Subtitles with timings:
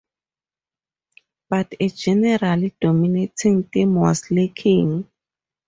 [1.47, 5.07] But a general dominating theme was lacking.